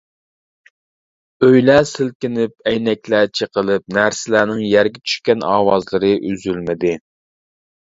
[1.47, 7.01] ئۆيلەر سىلكىنىپ، ئەينەكلەر چېقىلىپ، نەرسىلەرنىڭ يەرگە چۈشكەن ئاۋازلىرى ئۈزۈلمىدى.